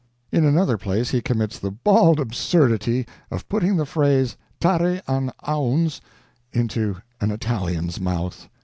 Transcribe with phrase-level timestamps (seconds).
[0.31, 6.01] In another place he commits the bald absurdity of putting the phrase "tare an ouns"
[6.51, 8.49] into an Italian's mouth.